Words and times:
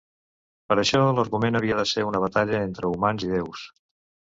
Per 0.71 0.77
això, 0.83 1.01
l'argument 1.19 1.59
havia 1.61 1.79
de 1.83 1.87
ser 1.93 2.09
una 2.11 2.25
batalla 2.27 2.67
entre 2.73 2.95
humans 2.97 3.31
i 3.31 3.35
déus. 3.39 3.73